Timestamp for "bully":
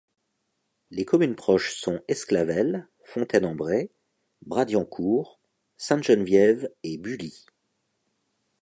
6.97-7.45